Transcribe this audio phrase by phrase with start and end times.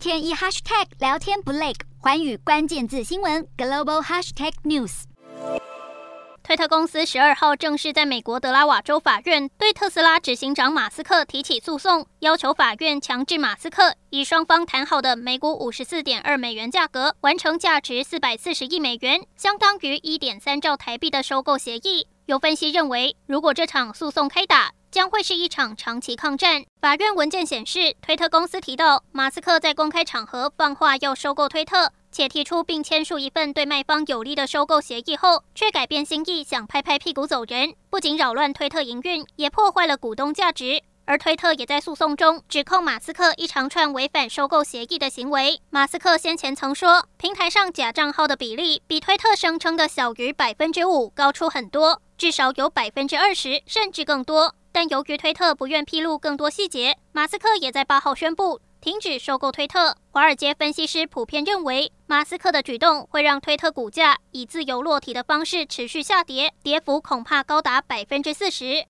[0.00, 5.02] 天一 hashtag 聊天不累，寰宇关键字新闻 global hashtag news。
[6.42, 22.06] 推特公司十二号正式在美国德拉瓦州法院对特斯拉执行长马斯克提起诉讼，要求法院强制马斯克以双方谈好的每股五十四点二美元价格完成价值四百四十亿美元，相当于一点三兆台币的收购协议。
[22.24, 26.64] 有分析认为，如果这场诉讼开打，将会是一场长期抗战。
[26.80, 40.82] 法院文件显示，推特公司提到，马斯克在公开场合放话要收购推特，且提出并签署一份对卖方有利的收购协议后，却改变心意，想拍拍屁股走人，不仅扰乱推特营运，也破坏了股东价值。
[41.06, 45.60] 而推特也在诉讼中指控马斯克一长串违反收购协议的行为。
[45.68, 54.54] 马斯克先前曾说，平台上假账号的比例比推特声称的小于百分之五高出很多，至少有百分之二十甚至更多。
[54.72, 59.96] 但由于推特不愿披露更多细节，马斯克也在八号宣布停止收购推特。
[60.10, 68.86] 华尔街分析师普遍认为，马斯克的举动会让推特股价以自由落体的方式持续下跌，跌幅恐怕高达百分之四十。